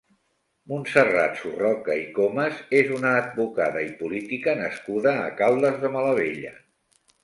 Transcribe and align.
Montserrat 0.69 1.35
Surroca 1.41 1.99
i 2.05 2.07
Comas 2.17 2.65
és 2.81 2.91
una 2.97 3.13
advocada 3.21 3.87
i 3.91 3.95
política 4.03 4.59
nascuda 4.67 5.19
a 5.31 5.33
Caldes 5.45 5.83
de 5.87 5.97
Malavella. 6.01 6.61